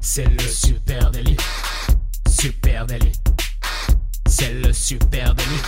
[0.00, 1.36] C'est le super délit.
[2.28, 3.12] Super délit.
[4.26, 5.62] C'est le super délit.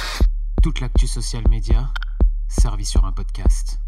[0.63, 1.89] Toute l'actu social média
[2.49, 3.79] servie sur un podcast.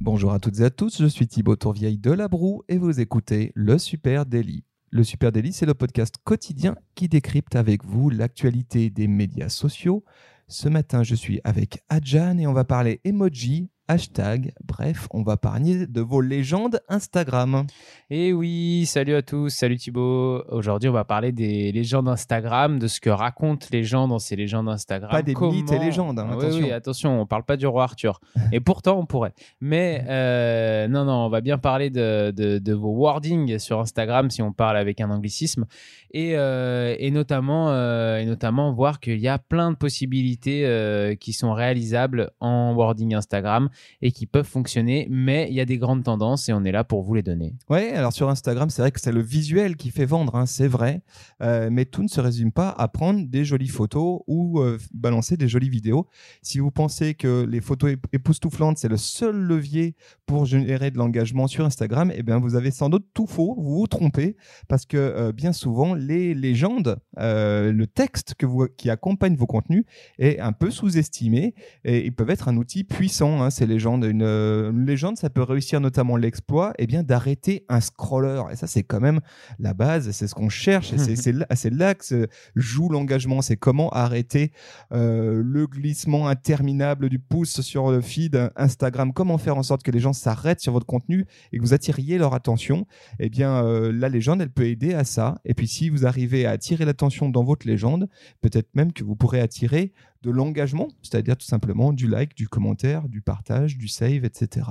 [0.00, 3.00] Bonjour à toutes et à tous, je suis Thibaut Tourvieille de La Broue et vous
[3.00, 4.64] écoutez Le Super Daily.
[4.90, 10.04] Le Super Daily, c'est le podcast quotidien qui décrypte avec vous l'actualité des médias sociaux.
[10.46, 15.38] Ce matin, je suis avec Adjan et on va parler emoji, hashtag, bref, on va
[15.38, 17.66] parler de vos légendes Instagram.
[18.10, 20.44] Et oui, salut à tous, salut Thibaut.
[20.50, 24.36] Aujourd'hui, on va parler des légendes Instagram, de ce que racontent les gens dans ces
[24.36, 25.10] légendes Instagram.
[25.10, 26.62] Pas des mythes et légendes, hein, Oui, attention.
[26.62, 28.20] Oui, attention, on parle pas du roi Arthur.
[28.52, 29.32] et pourtant, on pourrait.
[29.62, 34.30] Mais euh, non, non, on va bien parler de, de, de vos wordings sur Instagram
[34.30, 35.64] si on parle avec un anglicisme.
[36.12, 41.32] Et, euh, et, notamment, euh, et notamment voir qu'il y a plein de possibilités qui
[41.32, 43.70] sont réalisables en wording Instagram
[44.02, 46.84] et qui peuvent fonctionner, mais il y a des grandes tendances et on est là
[46.84, 47.54] pour vous les donner.
[47.68, 50.68] Ouais, alors sur Instagram, c'est vrai que c'est le visuel qui fait vendre, hein, c'est
[50.68, 51.02] vrai,
[51.42, 55.36] euh, mais tout ne se résume pas à prendre des jolies photos ou euh, balancer
[55.36, 56.06] des jolies vidéos.
[56.42, 59.94] Si vous pensez que les photos ép- époustouflantes, c'est le seul levier
[60.26, 63.78] pour générer de l'engagement sur Instagram, eh bien vous avez sans doute tout faux, vous
[63.78, 64.36] vous trompez,
[64.68, 69.84] parce que euh, bien souvent, les légendes, le texte que vous, qui accompagne vos contenus
[70.18, 71.54] est un peu sous-estimé
[71.84, 74.04] et ils peuvent être un outil puissant, hein, légendes.
[74.04, 78.42] Une, euh, une légende, ça peut réussir notamment l'exploit eh bien d'arrêter un scroller.
[78.50, 79.20] Et ça, c'est quand même
[79.58, 80.94] la base, c'est ce qu'on cherche.
[80.96, 83.42] c'est- là, là que se joue l'engagement.
[83.42, 84.52] C'est comment arrêter
[84.92, 89.12] euh, le glissement interminable du pouce sur le feed Instagram.
[89.12, 92.18] Comment faire en sorte que les gens s'arrêtent sur votre contenu et que vous attiriez
[92.18, 92.86] leur attention?
[93.18, 95.40] Eh bien, euh, la légende, elle peut aider à ça.
[95.44, 98.08] Et puis, si vous arrivez à attirer l'attention dans votre légende,
[98.40, 103.08] peut-être même que vous pourrez attirer de l'engagement, c'est-à-dire tout simplement du like, du commentaire,
[103.08, 104.66] du partage, du save, etc.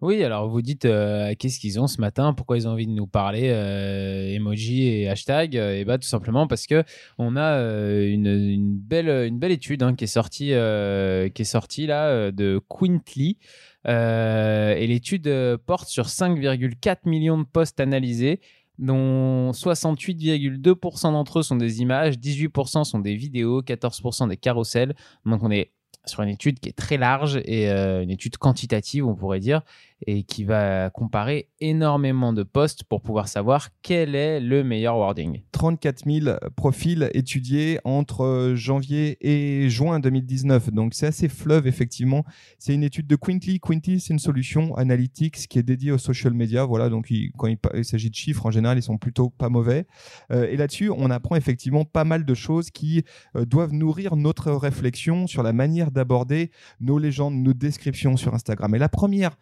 [0.00, 2.92] Oui, alors vous dites euh, qu'est-ce qu'ils ont ce matin, pourquoi ils ont envie de
[2.92, 5.54] nous parler euh, emoji et hashtag?
[5.54, 6.84] Et bah tout simplement parce que
[7.18, 11.86] on a euh, une, belle une belle étude hein, qui est sortie qui est sortie
[11.86, 13.38] là de Quintly.
[13.86, 18.40] Et l'étude porte sur 5,4 millions de posts analysés
[18.78, 24.94] dont 68,2% d'entre eux sont des images, 18% sont des vidéos, 14% des carousels.
[25.24, 25.70] Donc on est
[26.06, 29.62] sur une étude qui est très large et euh, une étude quantitative, on pourrait dire,
[30.06, 35.42] et qui va comparer énormément de posts pour pouvoir savoir quel est le meilleur wording.
[35.52, 40.70] 34 000 profils étudiés entre euh, janvier et juin 2019.
[40.72, 42.24] Donc c'est assez fleuve, effectivement.
[42.58, 43.60] C'est une étude de Quintly.
[43.60, 46.64] Quintly, c'est une solution analytics qui est dédiée aux social media.
[46.64, 49.86] Voilà, donc il- quand il, s'agit de chiffres, en général, ils sont plutôt pas mauvais.
[50.32, 53.04] Euh, et là-dessus, on apprend effectivement pas mal de choses qui
[53.36, 56.50] euh, doivent nourrir notre réflexion sur la manière d'aborder
[56.80, 58.74] nos légendes, nos descriptions sur Instagram.
[58.74, 59.36] Et la première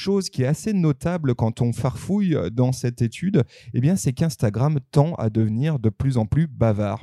[0.00, 3.44] chose qui est assez notable quand on farfouille dans cette étude,
[3.74, 7.00] eh bien, c'est qu'Instagram tend à devenir de plus en plus bavard.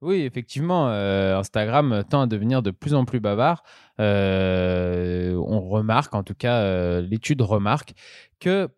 [0.00, 3.64] Oui, effectivement, euh, Instagram tend à devenir de plus en plus bavard.
[4.00, 7.94] Euh, on remarque, en tout cas, euh, l'étude remarque
[8.38, 8.68] que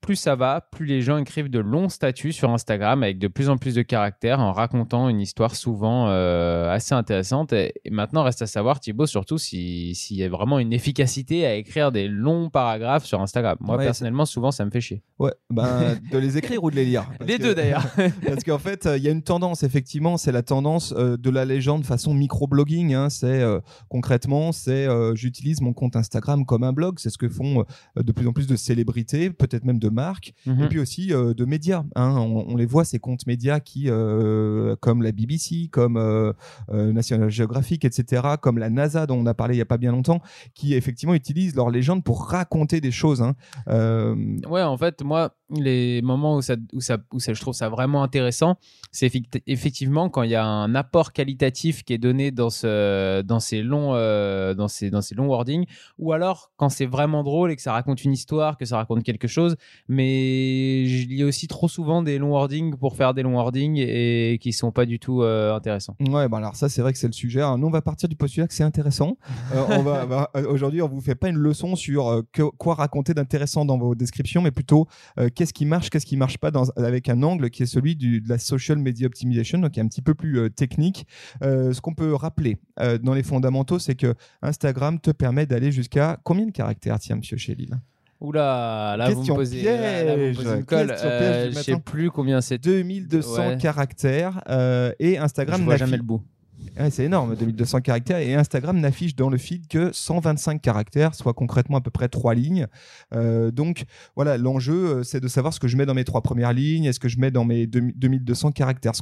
[0.00, 3.48] plus ça va, plus les gens écrivent de longs statuts sur Instagram avec de plus
[3.48, 7.52] en plus de caractères en racontant une histoire souvent euh, assez intéressante.
[7.52, 11.46] Et, et maintenant, reste à savoir, Thibaut, surtout si- s'il y a vraiment une efficacité
[11.46, 13.56] à écrire des longs paragraphes sur Instagram.
[13.60, 15.02] Moi, Ouais, personnellement, souvent, ça me fait chier.
[15.18, 17.84] Ouais, ben, de les écrire ou de les lire Les que- deux, d'ailleurs.
[18.26, 21.30] Parce qu'en fait, euh, il y a une tendance, effectivement, c'est la tendance euh, de
[21.30, 22.94] la légende façon microblogging.
[22.94, 23.42] Hein, c'est
[23.88, 26.98] concrètement, c'est j'utilise mon compte Instagram comme un blog.
[26.98, 27.64] C'est ce que font
[27.96, 30.62] de plus en plus de célébrités, peut-être même de marques, Mhm.
[30.64, 31.84] et puis aussi euh, de médias.
[31.96, 32.14] hein.
[32.18, 36.32] On, on les voit ces comptes médias qui, euh, comme la BBC, comme euh,
[36.70, 39.92] National Geographic, etc., comme la NASA dont on a parlé il y a pas bien
[39.92, 40.20] longtemps,
[40.54, 43.22] qui effectivement utilisent leur légende pour raconter des choses.
[43.22, 43.34] hein.
[43.68, 47.68] Ouais, en fait, moi, les moments où, ça, où, ça, où ça, je trouve ça
[47.68, 48.56] vraiment intéressant,
[48.92, 53.22] c'est effect- effectivement quand il y a un apport qualitatif qui est donné dans, ce,
[53.22, 55.64] dans, ces, longs, euh, dans, ces, dans ces longs wordings,
[55.98, 59.02] ou alors quand c'est vraiment drôle et que ça raconte une histoire, que ça raconte
[59.02, 59.56] quelque chose.
[59.88, 64.38] Mais je lis aussi trop souvent des longs wordings pour faire des longs wordings et
[64.40, 65.96] qui sont pas du tout euh, intéressants.
[66.00, 67.40] Ouais, bah alors ça, c'est vrai que c'est le sujet.
[67.56, 69.16] Nous, on va partir du postulat que c'est intéressant.
[69.54, 72.74] Euh, on va, bah, euh, aujourd'hui, on vous fait pas une leçon sur que- quoi
[72.74, 74.86] raconter d'intéressant dans vos descriptions, mais plutôt
[75.38, 78.20] qu'est-ce qui marche, qu'est-ce qui marche pas, dans, avec un angle qui est celui du,
[78.20, 81.06] de la social media optimization, donc qui est un petit peu plus euh, technique.
[81.44, 85.70] Euh, ce qu'on peut rappeler euh, dans les fondamentaux, c'est que Instagram te permet d'aller
[85.70, 87.78] jusqu'à combien de caractères, tiens, Monsieur Chélil
[88.20, 90.56] Oula, là, vous me Question posez, là, là, vous me posez piège.
[90.58, 90.96] une colle.
[91.54, 92.58] Je sais plus combien c'est.
[92.58, 93.56] 2200 Ouais.
[93.58, 94.42] caractères
[94.98, 96.20] et Instagram Je vois jamais le bout.
[96.90, 98.18] C'est énorme, 2200 caractères.
[98.18, 102.34] Et Instagram n'affiche dans le feed que 125 caractères, soit concrètement à peu près trois
[102.34, 102.66] lignes.
[103.14, 103.84] Euh, donc
[104.16, 106.84] voilà, l'enjeu, euh, c'est de savoir ce que je mets dans mes trois premières lignes,
[106.84, 108.92] est-ce que je mets dans mes 2200 caractères.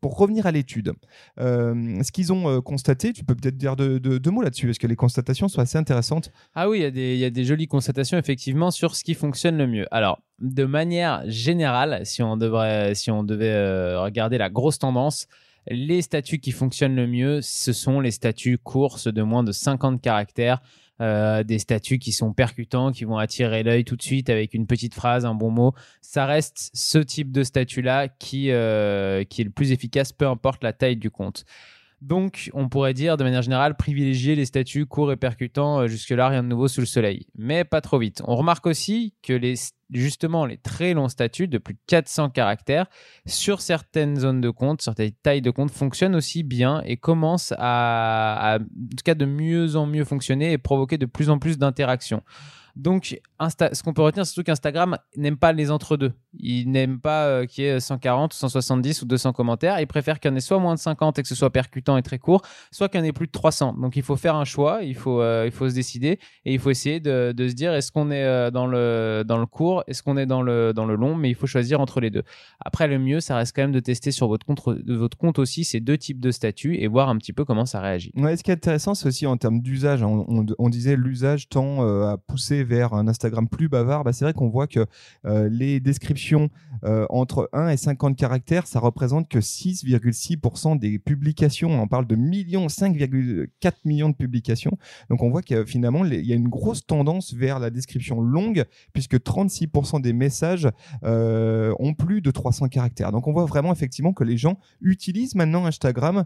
[0.00, 0.92] Pour revenir à l'étude,
[1.40, 4.96] euh, ce qu'ils ont constaté, tu peux peut-être dire deux, mots là-dessus, parce que les
[4.96, 6.30] constatations sont assez intéressantes?
[6.54, 9.86] Ah oui, il y, a des- jolies constatations effectivement sur ce qui fonctionne le mieux.
[9.90, 15.28] Alors, de manière générale, si on, devait regarder la grosse tendance,
[15.66, 20.00] les statuts qui fonctionnent le mieux, ce sont les statuts courses de moins de 50
[20.00, 20.60] caractères.
[21.00, 24.64] euh, des statuts qui sont percutants, qui vont attirer l'œil tout de suite avec une
[24.64, 25.74] petite phrase, un bon mot.
[26.00, 30.62] Ça reste ce type de statut-là qui, euh, qui est le plus efficace, peu importe
[30.62, 31.44] la taille du compte.
[32.04, 35.80] Donc, on pourrait dire de manière générale privilégier les statuts courts et percutants.
[35.80, 37.26] euh, Jusque-là, rien de nouveau sous le soleil.
[37.34, 38.20] Mais pas trop vite.
[38.26, 39.54] On remarque aussi que les,
[39.90, 42.88] justement les très longs statuts de plus de 400 caractères
[43.24, 48.58] sur certaines zones de compte, certaines tailles de compte fonctionnent aussi bien et commencent à,
[48.60, 52.22] en tout cas, de mieux en mieux fonctionner et provoquer de plus en plus d'interactions.
[52.76, 56.12] Donc, ce qu'on peut retenir, c'est surtout qu'Instagram n'aime pas les entre-deux.
[56.38, 59.80] Il n'aime pas euh, qu'il y ait 140, 170 ou 200 commentaires.
[59.80, 61.96] Il préfère qu'il y en ait soit moins de 50 et que ce soit percutant
[61.96, 63.74] et très court, soit qu'il y en ait plus de 300.
[63.74, 66.58] Donc, il faut faire un choix, il faut, euh, il faut se décider et il
[66.58, 69.84] faut essayer de, de se dire est-ce qu'on est euh, dans le, dans le court,
[69.86, 72.22] est-ce qu'on est dans le, dans le long, mais il faut choisir entre les deux.
[72.60, 75.64] Après, le mieux, ça reste quand même de tester sur votre compte, votre compte aussi
[75.64, 78.12] ces deux types de statuts et voir un petit peu comment ça réagit.
[78.16, 80.02] Ouais, ce qui est intéressant, c'est aussi en termes d'usage.
[80.02, 80.24] hein.
[80.58, 84.02] On, disait l'usage tend à pousser vers un Instagram plus bavard.
[84.02, 84.86] Bah, c'est vrai qu'on voit que
[85.24, 91.70] les descriptions euh, entre 1 et 50 caractères, ça représente que 6,6% des publications.
[91.70, 94.76] On parle de millions, 5,4 millions de publications.
[95.10, 98.64] Donc on voit que finalement, il y a une grosse tendance vers la description longue,
[98.92, 100.68] puisque 36% des messages
[101.04, 103.12] euh, ont plus de 300 caractères.
[103.12, 106.24] Donc on voit vraiment effectivement que les gens utilisent maintenant Instagram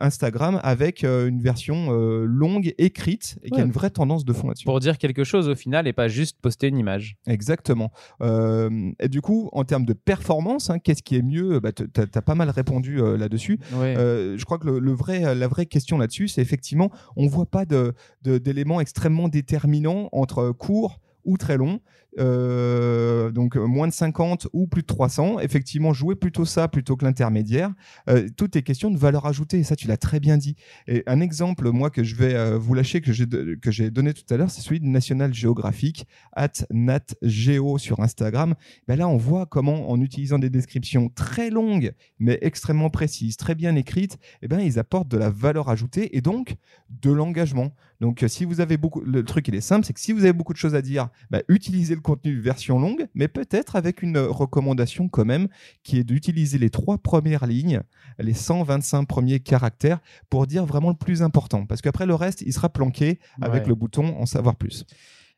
[0.00, 4.24] Instagram avec euh, une version euh, longue écrite et qu'il y a une vraie tendance
[4.24, 4.64] de fond là-dessus.
[4.64, 7.16] Pour dire quelque chose au final et pas juste poster une image.
[7.26, 7.90] Exactement.
[8.20, 11.60] Euh, et du coup, en termes de performance, hein, qu'est-ce qui est mieux?
[11.60, 13.58] Bah, Tu as, pas mal répondu euh, là-dessus.
[13.74, 13.96] Ouais.
[13.96, 17.46] Euh, je crois que le, le vrai, la vraie question là-dessus, c'est effectivement, on voit
[17.46, 17.92] pas de-
[18.22, 21.80] de- d'éléments extrêmement déterminants entre court ou très long.
[22.18, 25.40] Euh, donc euh, moins de 50 ou plus de 300.
[25.40, 27.72] Effectivement, jouer plutôt ça plutôt que l'intermédiaire.
[28.08, 29.58] Euh, tout est question de valeur ajoutée.
[29.58, 30.56] Et ça, tu l'as très bien dit.
[30.86, 34.50] Et un exemple, moi, que je vais vous lâcher, que j'ai donné tout à l'heure,
[34.50, 38.54] c'est celui de National Geographic, at natgeo sur Instagram.
[38.88, 43.54] Ben là, on voit comment, en utilisant des descriptions très longues, mais extrêmement précises, très
[43.54, 46.56] bien écrites, eh ben, ils apportent de la valeur ajoutée et donc
[46.90, 47.72] de l'engagement.
[48.00, 50.32] Donc, si vous avez beaucoup, le truc, il est simple, c'est que si vous avez
[50.32, 54.18] beaucoup de choses à dire, bah, utilisez le contenu version longue, mais peut-être avec une
[54.18, 55.48] recommandation quand même,
[55.82, 57.80] qui est d'utiliser les trois premières lignes,
[58.18, 61.64] les 125 premiers caractères, pour dire vraiment le plus important.
[61.64, 63.68] Parce qu'après, le reste, il sera planqué avec Ouais.
[63.68, 64.84] le bouton en savoir plus.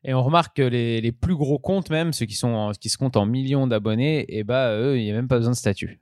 [0.03, 2.89] Et on remarque que les, les plus gros comptes, même ceux qui, sont en- qui
[2.89, 5.57] se comptent en millions d'abonnés, et bah eux, il n'y a même pas besoin de
[5.57, 5.99] statut.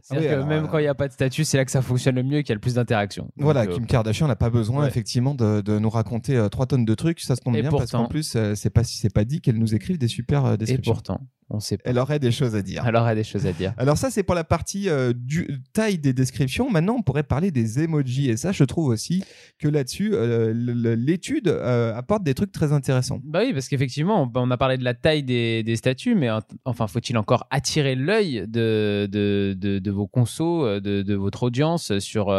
[0.00, 1.56] C'est-à-dire Ah oui, que alors, même euh, quand il n'y a pas de statut, c'est
[1.56, 3.24] là que ça fonctionne le mieux et qu'il y a le plus d'interactions.
[3.24, 4.88] Donc, Voilà, euh, Kim Kardashian n'a pas besoin ouais.
[4.88, 7.20] effectivement de, de nous raconter euh, trois tonnes de trucs.
[7.20, 9.74] Ça se tombe Et bien parce qu'en plus, c'est pas c'est pas dit qu'elle nous
[9.74, 10.92] écrive des super euh, et descriptions.
[10.94, 11.20] pourtant,
[11.52, 11.90] on sait pas.
[11.90, 12.84] Elle aurait des choses à dire.
[12.84, 13.74] Alors, il y a des choses à dire.
[13.76, 16.70] Alors ça, c'est pour la partie euh, du, taille des descriptions.
[16.70, 18.30] Maintenant, on pourrait parler des emojis.
[18.30, 19.22] Et ça, je trouve aussi
[19.58, 20.52] que là-dessus, euh,
[20.96, 23.20] l'étude euh, apporte des trucs très intéressants.
[23.22, 26.30] Bah oui, parce qu'effectivement, on on a parlé de la taille des, des statuts, mais
[26.30, 31.98] en- enfin, faut-il encore attirer l'œil de, de, de, de vos consos, de, votre audience
[32.00, 32.34] sur,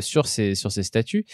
[0.00, 1.26] sur, ces, sur ces statuts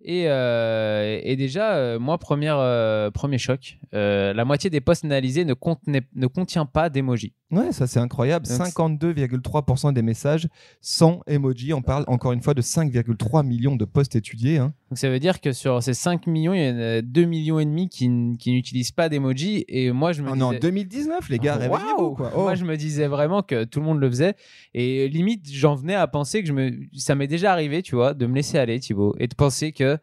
[0.00, 6.26] et, et déjà, moi, première, premier choc, la moitié des posts analysés ne, contenait, ne
[6.26, 7.32] contient pas d'emoji.
[7.50, 8.46] Ouais, ça c'est incroyable.
[8.46, 10.48] Donc, 52,3% des messages
[10.80, 11.72] sans emoji.
[11.72, 14.58] On parle encore une fois de 5,3 millions de posts étudiés.
[14.58, 14.72] hein.
[14.90, 17.58] Donc ça veut dire que sur ces 5 millions, il y en a 2 millions
[17.58, 19.64] et demi qui, n'utilisent pas d'emoji.
[19.66, 20.60] Et moi, je me On est en disais...
[20.60, 22.14] 2019, les gars, réveillez-vous.
[22.14, 22.32] quoi.
[22.36, 22.42] Oh.
[22.42, 24.34] Moi, je me disais vraiment que tout le monde le faisait.
[24.74, 26.70] Et limite, j'en venais à penser que je me...
[26.96, 29.98] ça m'est déjà arrivé, tu vois, de me laisser aller, Thibaut, et de penser que,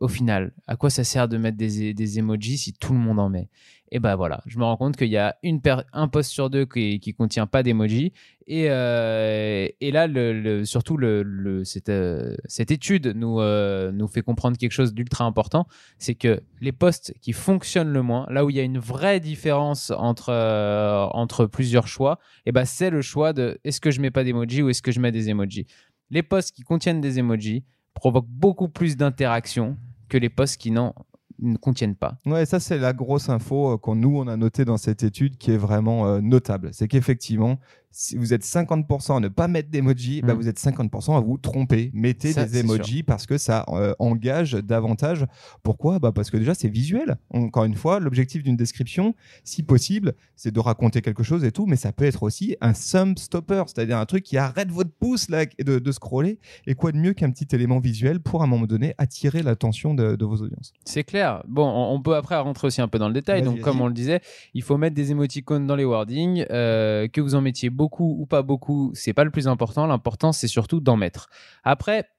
[0.00, 3.18] au final, à quoi ça sert de mettre des, des emojis si tout le monde
[3.20, 3.48] en met?
[3.92, 5.60] Et ben voilà, je me rends compte qu'il y a une
[5.92, 8.12] un post sur deux qui, qui contient pas d'emojis.
[8.46, 15.24] Et, euh, là, surtout, euh, cette étude nous, euh, nous fait comprendre quelque chose d'ultra
[15.24, 15.66] important
[15.98, 19.20] c'est que les posts qui fonctionnent le moins, là où il y a une vraie
[19.20, 24.24] différence entre, plusieurs choix, et ben c'est le choix de est-ce que je mets pas
[24.24, 25.66] d'emoji ou est-ce que je mets des emojis.
[26.10, 29.76] Les posts qui contiennent des emojis provoquent beaucoup plus d'interactions
[30.08, 30.94] que les posts qui n'en
[31.42, 32.16] ne contiennent pas.
[32.26, 35.36] Ouais, ça c'est la grosse info euh, qu'on nous on a noté dans cette étude
[35.36, 36.70] qui est vraiment euh, notable.
[36.72, 37.58] C'est qu'effectivement,
[37.92, 40.36] Si vous êtes 50% à ne pas mettre d'emoji, bah, Mm.
[40.36, 41.90] vous êtes 50% à vous tromper.
[41.92, 45.26] Mettez Ça, des emojis parce que ça euh, engage davantage.
[45.64, 45.98] Pourquoi?
[45.98, 47.16] Bah Parce que déjà, c'est visuel.
[47.30, 51.66] Encore une fois, l'objectif d'une description, si possible, c'est de raconter quelque chose et tout,
[51.66, 55.28] mais ça peut être aussi un thumb stopper, c'est-à-dire un truc qui arrête votre pouce
[55.28, 56.38] là, et de, de scroller.
[56.68, 59.94] Et quoi de mieux qu'un petit élément visuel pour, à un moment donné, attirer l'attention
[59.94, 60.72] de, de vos audiences?
[60.84, 61.42] C'est clair.
[61.48, 63.42] Bon, on peut après rentrer aussi un peu dans le détail.
[63.42, 64.20] Donc, comme on le disait,
[64.54, 66.44] il faut mettre des émoticônes dans les wordings.
[66.50, 69.86] euh, que vous en mettiez beaucoup ou pas beaucoup, c'est pas le plus important.
[69.86, 71.30] L'important, c'est surtout d'en mettre.
[71.64, 72.10] Après,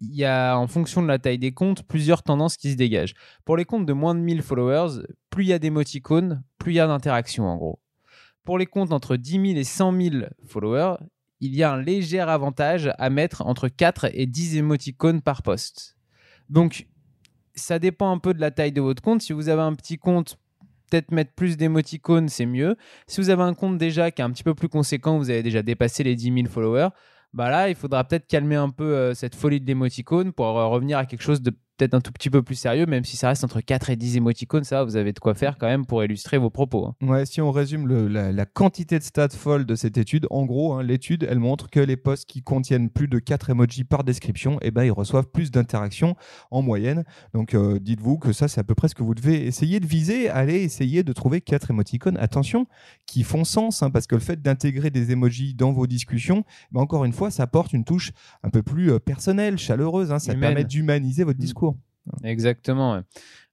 [0.00, 3.12] il y a, en fonction de la taille des comptes, plusieurs tendances qui se dégagent.
[3.44, 6.76] Pour les comptes de moins de 1000 followers, plus il y a d'émoticônes, plus il
[6.76, 7.80] y a d'interactions, en gros.
[8.44, 10.14] Pour les comptes entre 10 000 et 100 000
[10.46, 10.96] followers,
[11.40, 15.98] il y a un léger avantage à mettre entre 4 et 10 émoticônes par poste.
[16.48, 16.88] Donc,
[17.54, 19.20] ça dépend un peu de la taille de votre compte.
[19.20, 20.38] Si vous avez un petit compte,
[20.90, 22.76] peut-être mettre plus d'émoticônes, c'est mieux.
[23.06, 25.42] Si vous avez un compte déjà qui est un petit peu plus conséquent, vous avez
[25.42, 26.88] déjà dépassé les 10 000 followers,
[27.32, 30.66] bah là, il faudra peut-être calmer un peu euh, cette folie de l'émoticône pour euh,
[30.66, 33.28] revenir à quelque chose de peut-être un tout petit peu plus sérieux, même si ça
[33.28, 36.04] reste entre 4 et 10 émoticônes, ça, vous avez de quoi faire quand même pour
[36.04, 36.86] illustrer vos propos.
[36.86, 36.94] hein.
[37.06, 40.44] Ouais, si on résume le- la, la quantité de stats folles de cette étude, en
[40.44, 44.04] gros, hein, l'étude, elle montre que les posts qui contiennent plus de 4 emojis par
[44.04, 46.16] description, eh ben, ils reçoivent plus d'interactions
[46.50, 47.04] en moyenne.
[47.32, 49.86] Donc, euh, dites-vous que ça, c'est à peu près ce que vous devez essayer de
[49.86, 50.28] viser.
[50.28, 52.66] Allez essayer de trouver 4 émoticônes, attention,
[53.06, 56.80] qui font sens, hein, parce que le fait d'intégrer des emojis dans vos discussions, ben,
[56.82, 60.08] encore une fois, ça apporte une touche un peu plus euh, personnelle, chaleureuse.
[60.18, 60.40] ça Humaine.
[60.40, 61.69] permet d'humaniser votre discours.
[62.24, 63.02] Exactement.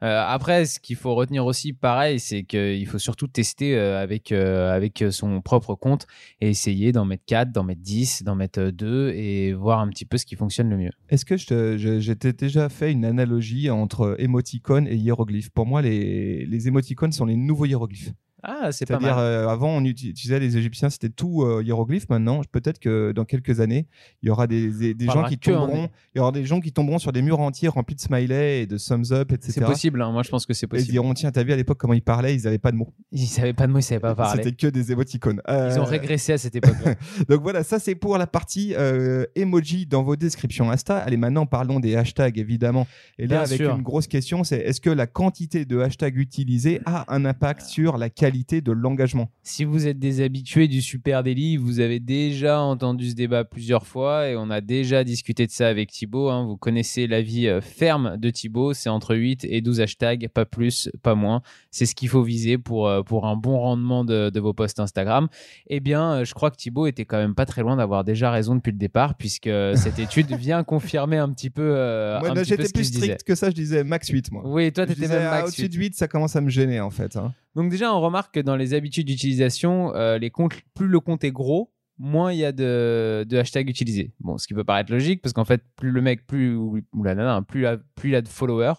[0.04, 4.32] Euh, après, ce qu'il faut retenir aussi, pareil, c'est qu'il faut surtout tester euh, avec,
[4.32, 6.06] euh, avec son propre compte
[6.40, 10.06] et essayer d'en mettre 4, d'en mettre 10, d'en mettre 2 et voir un petit
[10.06, 10.92] peu ce qui fonctionne le mieux.
[11.10, 16.68] Est-ce que j'étais déjà fait une analogie entre émoticônes et hiéroglyphes Pour moi, les, les
[16.68, 18.14] émoticônes sont les nouveaux hiéroglyphes.
[18.44, 19.26] Ah, c'est pas C'est-à-dire, mal.
[19.26, 22.08] euh, avant, on uti- utilisait les Égyptiens, c'était tout euh, hiéroglyphe.
[22.10, 23.88] Maintenant, peut-être que dans quelques années,
[24.22, 25.90] il y aura des, des- des gens qui en- tomberont.
[26.14, 28.68] Il y aura des gens qui tomberont sur des murs entiers remplis de smileys et
[28.68, 29.54] de thumbs up, etc.
[29.56, 30.12] C'est possible, hein.
[30.12, 30.92] moi je pense que c'est Et ils possible.
[30.92, 32.36] diront tiens, t'as vu à l'époque comment ils parlaient?
[32.36, 32.94] Ils n'avaient pas de mots.
[33.12, 34.44] Ils savaient pas de mots, ils savaient pas parler.
[34.44, 35.42] C'était que des émoticônes.
[35.48, 36.94] Ils ont Euh, régressé à cette époque-là.
[37.30, 40.98] Donc voilà, ça c'est pour la partie euh, emoji dans vos descriptions Insta.
[41.00, 42.86] Allez, maintenant parlons des hashtags évidemment.
[43.18, 43.76] Et là, Bien avec sûr.
[43.76, 47.98] une grosse question, c'est est-ce que la quantité de hashtags utilisés a un impact sur
[47.98, 52.60] la qualité de l'engagement si vous êtes des habitués du Super Daily, vous avez déjà
[52.60, 56.30] entendu ce débat plusieurs fois et on a déjà discuté de ça avec Thibaut.
[56.30, 56.46] hein.
[56.46, 60.90] Vous connaissez l'avis euh, ferme de Thibaut, c'est entre 8 et 12 hashtags, pas plus,
[61.02, 61.42] pas moins.
[61.72, 64.80] C'est ce qu'il faut viser pour, euh, pour un bon rendement de, de vos posts
[64.80, 65.28] Instagram.
[65.68, 68.30] Eh bien, euh, je crois que Thibaut était quand même pas très loin d'avoir déjà
[68.30, 72.70] raison depuis le départ, puisque cette étude vient confirmer un petit peu, euh, Moi, J'étais
[72.70, 73.06] plus disait.
[73.06, 74.44] strict que ça, je disais max 8 moi.
[74.46, 75.70] Oui, toi, t'étais même ah, max au-dessus 8.
[75.70, 77.16] de 8, ça commence à me gêner en fait.
[77.16, 77.34] hein.
[77.58, 81.24] Donc déjà, on remarque que dans les habitudes d'utilisation, euh, les comptes, plus le compte
[81.24, 84.14] est gros, moins il y a de, de hashtags utilisés.
[84.20, 87.16] Bon, ce qui peut paraître logique, parce qu'en fait, plus le mec, plus ou, la
[87.16, 88.76] nana, hein, plus, la- plus il a de followers,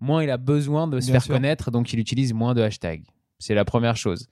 [0.00, 1.34] moins il a besoin de se Bien faire sûr.
[1.34, 3.04] connaître, donc il utilise moins de hashtags.
[3.38, 4.28] C'est la première chose.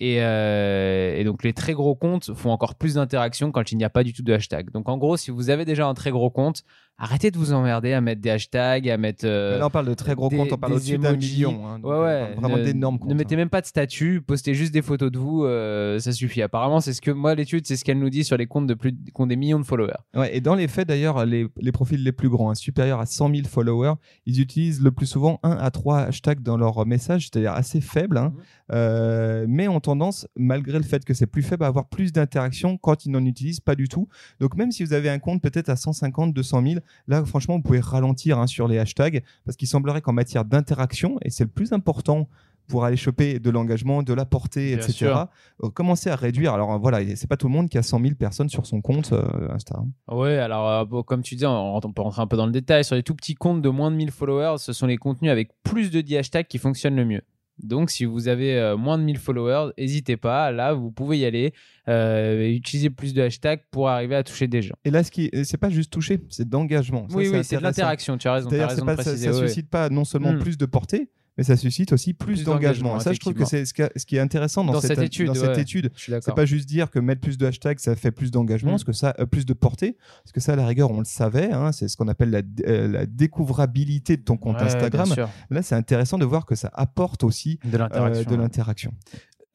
[0.00, 3.84] Et, euh, et donc les très gros comptes font encore plus d'interactions quand il n'y
[3.84, 4.72] a pas du tout de hashtag.
[4.72, 6.64] Donc en gros, si vous avez déjà un très gros compte,
[6.98, 9.24] arrêtez de vous emmerder à mettre des hashtags, à mettre...
[9.26, 11.66] euh, là, on parle de très gros des- comptes, on parle des au-dessus d'un million.
[11.66, 12.34] hein, Ouais, on ouais.
[12.36, 13.10] Vraiment d'énormes comptes.
[13.10, 13.38] Ne mettez hein.
[13.38, 16.42] même pas de statut, postez juste des photos de vous, euh, ça suffit.
[16.42, 18.74] Apparemment, c'est ce que moi, l'étude, c'est ce qu'elle nous dit sur les comptes de
[18.74, 19.92] plus, qui ont des millions de followers.
[20.14, 23.06] Ouais, et dans les faits, d'ailleurs, les, les profils les plus grands, hein, supérieurs à
[23.06, 27.24] 100 000 followers, ils utilisent le plus souvent un à trois hashtags dans leur message,
[27.30, 28.32] c'est-à-dire assez faible,
[28.72, 32.76] euh, mais ont tendance, malgré le fait que c'est plus faible, à avoir plus d'interactions
[32.78, 34.08] quand ils n'en utilisent pas du tout.
[34.40, 36.74] Donc même si vous avez un compte peut-être à 150, 200 000,
[37.08, 41.18] là, franchement, vous pouvez ralentir hein, sur les hashtags, parce qu'il semblerait qu'en matière d'interaction,
[41.22, 42.28] et c'est le plus important
[42.68, 45.14] pour aller choper de l'engagement, de la portée, Bien etc.
[45.62, 46.52] euh, commencer à réduire.
[46.52, 48.80] Alors euh, voilà, c'est pas tout le monde qui a 100 000 personnes sur son
[48.80, 49.82] compte euh, Insta.
[50.10, 52.52] Ouais, alors euh, bon, comme tu dis, on, on peut rentrer un peu dans le
[52.52, 52.84] détail.
[52.84, 55.50] Sur les tout petits comptes de moins de 1000 followers, ce sont les contenus avec
[55.62, 57.22] plus de 10 hashtags qui fonctionnent le mieux.
[57.62, 60.52] Donc, si vous avez euh, moins de 1000 followers, n'hésitez pas.
[60.52, 61.52] Là, vous pouvez y aller.
[61.88, 64.74] Euh, et utiliser plus de hashtags pour arriver à toucher des gens.
[64.84, 67.06] Et là, ce qui, c'est pas juste toucher, c'est d'engagement.
[67.10, 68.18] Oui, oui, c'est de l'interaction.
[68.18, 68.50] Tu as raison.
[68.50, 69.32] as raison de pas, ça, préciser.
[69.32, 69.48] ça ouais.
[69.48, 70.38] suscite pas non seulement Hmm.
[70.40, 72.98] plus de portée, mais ça suscite aussi plus, Plus d'engagement.
[73.00, 75.26] ça, je trouve que c'est ce, qui- ce qui est intéressant dans, Dans cette étude,
[75.26, 75.60] dans cette ouais.
[75.62, 75.90] étude.
[75.96, 78.70] Je suis C'est pas juste dire que mettre plus de hashtags, ça fait plus d'engagement,
[78.70, 78.74] Mm.
[78.74, 81.04] parce que ça, euh, plus de portée, parce que ça, à la rigueur, on le
[81.04, 81.50] savait.
[81.52, 85.08] hein, c'est ce qu'on appelle la, euh, la découvrabilité de ton compte Ouais, Instagram.
[85.50, 88.92] Là, c'est intéressant de voir que ça apporte aussi De euh, l'interaction.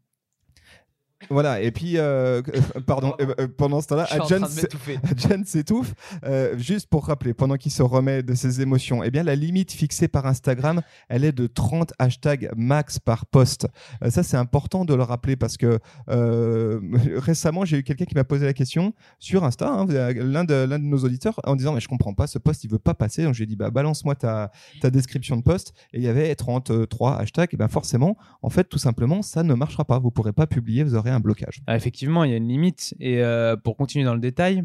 [1.29, 4.45] Voilà, et puis, euh, euh, pardon, euh, pendant ce temps-là, Adjan
[5.45, 5.93] s'étouffe.
[6.23, 9.71] Euh, juste pour rappeler, pendant qu'il se remet de ses émotions, eh bien, la limite
[9.71, 13.67] fixée par Instagram, elle est de 30 hashtags max par post.
[14.09, 15.79] Ça, c'est important de le rappeler parce que
[17.19, 20.99] récemment, j'ai eu quelqu'un qui m'a posé la question sur Insta, hein, l'un de, nos
[20.99, 23.23] auditeurs, en disant, mais je comprends pas, ce post, il veut pas passer.
[23.23, 24.51] Donc, j'ai dit, bah, balance-moi ta,
[24.81, 25.73] ta description de post.
[25.93, 27.53] Et il y avait 33 hashtags.
[27.53, 29.99] Et bien, forcément, en fait, tout simplement, ça ne marchera pas.
[29.99, 31.61] Vous pourrez pas publier, vous aurez blocage.
[31.67, 32.95] Ah, effectivement, il y a une limite.
[32.99, 34.63] Et euh, pour continuer dans le détail,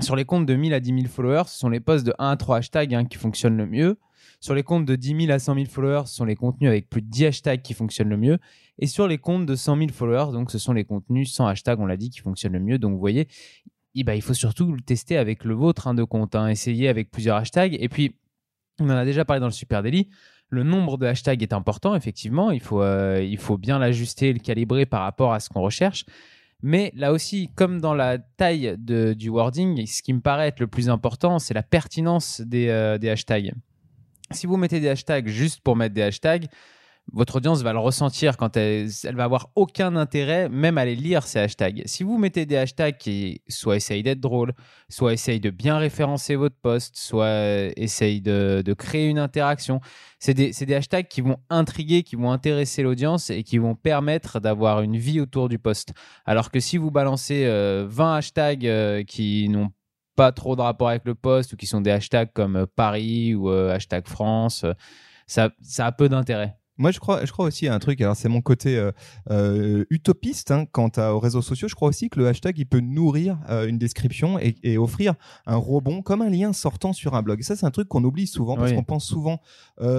[0.00, 2.30] sur les comptes de 1000 à 10 000 followers, ce sont les posts de 1
[2.30, 3.98] à 3 hashtags hein, qui fonctionnent le mieux.
[4.40, 6.88] Sur les comptes de 10 000 à 100 000 followers, ce sont les contenus avec
[6.88, 8.38] plus de 10 hashtags qui fonctionnent le mieux.
[8.78, 11.78] Et sur les comptes de 100 000 followers, donc ce sont les contenus sans hashtag,
[11.78, 12.78] on l'a dit, qui fonctionnent le mieux.
[12.78, 13.28] Donc vous voyez,
[13.94, 16.34] eh ben, il faut surtout le tester avec le vôtre hein, de compte.
[16.34, 16.48] hein.
[16.48, 17.76] Essayez avec plusieurs hashtags.
[17.78, 18.16] Et puis,
[18.78, 20.08] on en a déjà parlé dans le Super Daily.
[20.50, 22.50] Le nombre de hashtags est important, effectivement.
[22.50, 26.04] Il faut, euh, il faut bien l'ajuster, le calibrer par rapport à ce qu'on recherche.
[26.62, 30.60] Mais là aussi, comme dans la taille de- du wording, ce qui me paraît être
[30.60, 33.52] le plus important, c'est la pertinence des, euh, des hashtags.
[34.32, 36.46] Si vous mettez des hashtags juste pour mettre des hashtags,
[37.12, 41.24] votre audience va le ressentir quand elle, va avoir aucun intérêt même à les lire
[41.24, 41.82] ces hashtags.
[41.86, 44.52] Si vous mettez des hashtags qui soit essayent d'être drôles,
[44.88, 49.80] soit essayent de bien référencer votre post, soit euh, essayent de, créer une interaction,
[50.18, 54.82] c'est des, hashtags qui vont intriguer, qui vont intéresser l'audience et qui vont permettre d'avoir
[54.82, 55.92] une vie autour du post.
[56.26, 59.70] Alors que si vous balancez euh, 20 hashtags euh, qui n'ont
[60.20, 63.34] pas trop de rapport avec le post ou qui sont des hashtags comme euh, Paris
[63.34, 64.74] ou euh, hashtag France, euh,
[65.26, 66.59] ça a peu d'intérêt.
[66.80, 68.00] Moi, je crois, je crois aussi à un truc.
[68.00, 68.90] Alors, c'est mon côté euh,
[69.30, 71.68] euh, utopiste hein, quant à- aux réseaux sociaux.
[71.68, 75.12] Je crois aussi que le hashtag, il peut nourrir euh, une description et, et offrir
[75.44, 77.40] un rebond comme un lien sortant sur un blog.
[77.40, 78.76] Et ça, c'est un truc qu'on oublie souvent parce Oui.
[78.76, 79.40] qu'on pense souvent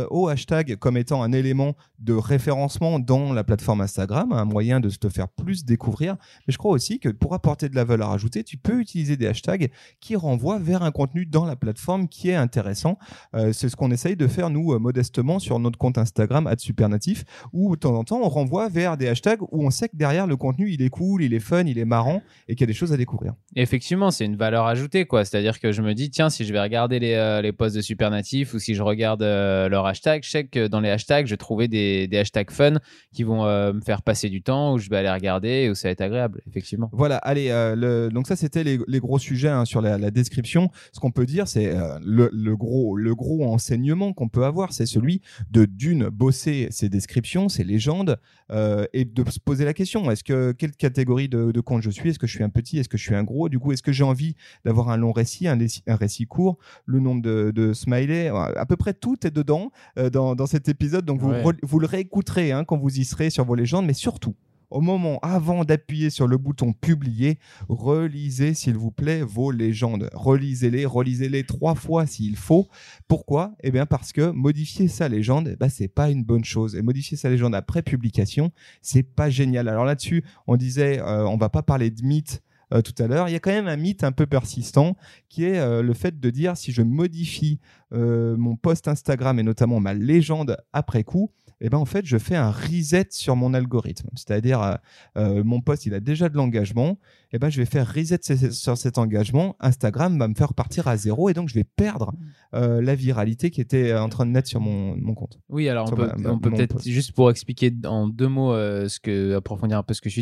[0.09, 4.89] au hashtag comme étant un élément de référencement dans la plateforme Instagram, un moyen de
[4.89, 6.17] te faire plus découvrir.
[6.47, 9.27] Mais je crois aussi que pour apporter de la valeur ajoutée, tu peux utiliser des
[9.27, 12.97] hashtags qui renvoient vers un contenu dans la plateforme qui est intéressant.
[13.33, 17.23] C'est ce qu'on essaye de faire, nous, modestement, sur notre compte Instagram, supernatif,
[17.53, 20.25] où de temps en temps, on renvoie vers des hashtags où on sait que derrière,
[20.27, 22.71] le contenu, il est cool, il est fun, il est marrant et qu'il y a
[22.73, 23.33] des choses à découvrir.
[23.55, 25.25] Effectivement, c'est une valeur ajoutée, quoi.
[25.25, 27.81] C'est-à-dire que je me dis, tiens, si je vais regarder les, euh, les posts de
[27.81, 31.33] Supernatif ou si je regarde euh, leurs hashtags, je sais que dans les hashtags, je
[31.33, 32.75] vais trouver des, des hashtags fun
[33.13, 35.75] qui vont euh, me faire passer du temps, où je vais aller regarder et où
[35.75, 36.89] ça va être agréable, effectivement.
[36.93, 40.11] Voilà, allez, euh, le- donc ça c'était les, les gros sujets hein, sur la, la
[40.11, 40.69] description.
[40.93, 44.85] Ce qu'on peut dire, c'est le, le gros, le gros enseignement qu'on peut avoir, c'est
[44.85, 48.17] celui de d'une bosser ses descriptions, ses légendes,
[48.51, 51.89] euh, et de se poser la question est-ce que quelle catégorie de, de compte je
[51.89, 52.09] suis?
[52.09, 52.77] Est-ce que je suis un petit?
[52.77, 53.49] Est-ce que je suis un gros?
[53.49, 56.57] Du coup, est-ce que j'ai envie d'avoir un long récit, un, récit- un récit court,
[56.85, 60.69] le nombre de, de smileys À peu près tout est dedans euh, dans, dans cet
[60.69, 61.05] épisode.
[61.05, 61.43] Donc vous, Ouais.
[61.63, 64.35] vous le réécouterez hein, quand vous y serez sur vos légendes, mais surtout
[64.71, 67.37] au moment avant d'appuyer sur le bouton publier,
[67.69, 70.09] relisez s'il vous plaît vos légendes.
[70.13, 72.67] Relisez-les, relisez-les trois fois s'il faut.
[73.07, 73.53] Pourquoi?
[73.61, 76.75] Eh bien parce que modifier sa légende, eh ben, c'est pas une bonne chose.
[76.75, 79.67] Et modifier sa légende après publication, c'est pas génial.
[79.67, 82.41] Alors là-dessus, on disait, euh, on va pas parler de mythe.
[82.73, 84.95] euh, tout à l'heure, il y a quand même un mythe un peu persistant
[85.27, 87.59] qui est euh, le fait de dire si je modifie
[87.93, 91.29] mon post Instagram et notamment ma légende après coup,
[91.61, 94.09] eh ben en fait je fais un reset sur mon algorithme.
[94.15, 94.75] C'est-à-dire euh,
[95.17, 96.97] euh, mon post il a déjà de l'engagement,
[97.33, 98.19] eh ben je vais faire reset
[98.51, 99.55] sur cet engagement.
[99.59, 102.13] Instagram va me faire repartir à zéro et donc je vais perdre
[102.53, 105.39] euh, la viralité qui était euh, en train de naître sur mon, mon compte.
[105.49, 106.87] Oui, alors on peut, ma- ma- on peut peut-être post.
[106.87, 110.21] juste pour expliquer en deux mots euh, ce que approfondir un peu ce que je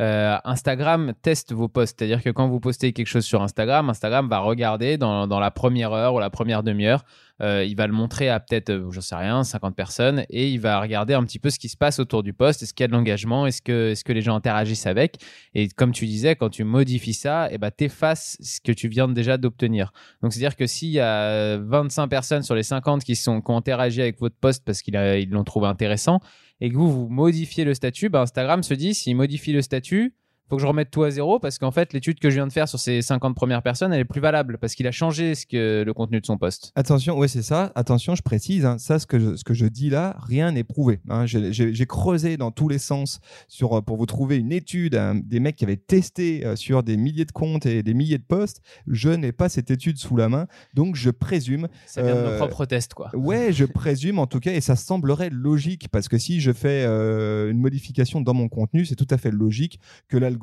[0.00, 4.28] euh, Instagram teste vos posts, c'est-à-dire que quand vous postez quelque chose sur Instagram, Instagram
[4.28, 7.04] va regarder dans, dans la première heure ou la première demi-heure.
[7.42, 10.58] euh, il va le montrer à peut-être, euh, j'en sais rien, 50 personnes, et il
[10.58, 12.62] va regarder un petit peu ce qui se passe autour du post.
[12.62, 13.46] Est-ce qu'il y a de l'engagement?
[13.46, 15.18] Est-ce que, est-ce que les gens interagissent avec?
[15.54, 19.08] Et comme tu disais, quand tu modifies ça, et ben t'effaces ce que tu viens
[19.08, 19.92] déjà d'obtenir.
[20.22, 23.56] Donc c'est-à-dire que s'il y a 25 personnes sur les 50 qui, sont, qui ont
[23.56, 26.20] interagi avec votre post parce qu'ils l'ont trouvé intéressant
[26.60, 30.14] et que vous, vous modifiez le statut, ben Instagram se dit s'il modifie le statut,
[30.48, 32.52] faut que je remette tout à zéro parce qu'en fait l'étude que je viens de
[32.52, 35.46] faire sur ces 50 premières personnes, elle est plus valable parce qu'il a changé ce
[35.46, 36.72] que, le contenu de son post.
[36.76, 37.72] Attention, ouais, c'est ça.
[37.74, 40.64] Attention, je précise, hein, ça, ce que je, ce que je dis là, rien n'est
[40.64, 41.00] prouvé.
[41.08, 41.26] hein.
[41.26, 45.40] J'ai creusé dans tous les sens sur, euh, pour vous trouver une étude, hein, des
[45.40, 48.60] mecs qui avaient testé euh, sur des milliers de comptes et des milliers de posts.
[48.86, 51.68] Je n'ai pas cette étude sous la main, donc je présume.
[51.86, 53.10] Ça vient de Euh, nos propres tests quoi.
[53.14, 56.84] Ouais, je présume en tout cas, et ça semblerait logique, parce que si je fais
[56.86, 60.35] euh, une modification dans mon contenu, c'est tout à fait logique que l'algorithme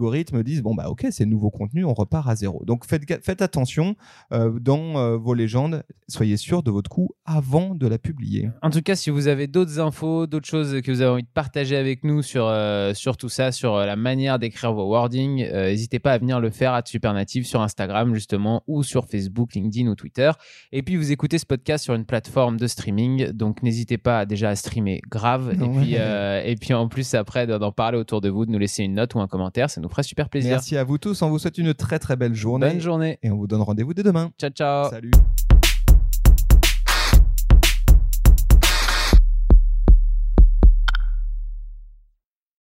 [0.43, 2.63] dise bon bah ok c'est nouveau contenu, on repart à zéro.
[2.65, 3.95] Donc faites, faites attention
[4.31, 8.49] euh, dans euh, vos légendes, soyez sûr de votre coup avant de la publier.
[8.61, 11.27] En tout cas, si vous avez d'autres infos, d'autres choses que vous avez envie de
[11.33, 15.99] partager avec nous sur, euh, sur tout ça, sur la manière d'écrire vos wordings, n'hésitez
[15.99, 19.95] pas à venir le faire à Supernative sur Instagram justement ou sur Facebook, LinkedIn ou
[19.95, 20.31] Twitter.
[20.71, 24.49] Et puis vous écoutez ce podcast sur une plateforme de streaming, donc n'hésitez pas déjà
[24.49, 28.45] à streamer grave et puis et puis en plus après d'en parler autour de vous,
[28.45, 30.51] de nous laisser une note ou un commentaire, ça nous ferait super plaisir.
[30.51, 32.69] Merci à vous tous, on vous souhaite une très très belle journée.
[32.69, 33.19] Bonne journée.
[33.21, 34.31] Et on vous donne rendez-vous dès demain.
[34.39, 34.89] Ciao ciao.
[34.89, 35.11] Salut.